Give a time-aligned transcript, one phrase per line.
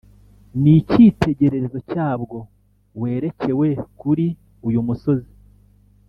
[0.61, 2.37] N icyitegererezo cyabwo
[3.01, 3.67] werekewe
[3.99, 4.25] kuri
[4.67, 5.33] uyu musozi